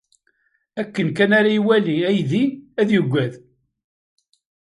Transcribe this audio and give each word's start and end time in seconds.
Akken 0.81 1.09
kan 1.17 1.31
ara 1.39 1.51
iwali 1.59 1.95
aydi, 2.09 2.43
ad 2.81 2.89
yaggad. 2.91 3.33